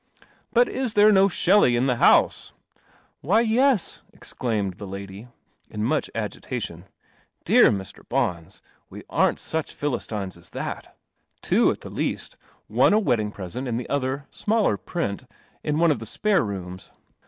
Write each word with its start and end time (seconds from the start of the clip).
But 0.51 0.67
i 0.67 0.83
there 0.87 1.11
no 1.11 1.27
Shelley 1.29 1.75
in 1.75 1.85
the 1.85 1.97
hou• 1.97 2.03
Why, 3.21 3.41
y< 3.43 3.59
I 3.61 3.77
exclaimed 4.13 4.79
the 4.79 4.87
lady, 4.87 5.27
in 5.69 5.83
much 5.83 6.09
ration. 6.15 6.85
"Dear 7.45 7.69
Mr. 7.69 8.01
Bona, 8.09 8.47
we 8.89 9.03
aren't 9.11 9.39
such 9.39 9.75
55 9.75 9.91
THE 9.91 9.99
CELESTIAL 9.99 10.17
OMNIBUS 10.17 10.31
Philistines 10.31 10.37
as 10.37 10.49
that. 10.55 10.97
Two 11.43 11.69
at 11.69 11.81
the 11.81 11.91
least. 11.91 12.35
One 12.65 12.93
a 12.93 12.99
wedding 12.99 13.31
present, 13.31 13.67
and 13.67 13.79
the 13.79 13.87
other, 13.89 14.25
smaller 14.31 14.75
print, 14.75 15.25
in 15.63 15.77
one 15.77 15.91
of 15.91 15.99
the 15.99 16.07
spare 16.07 16.43
rooms." 16.43 16.89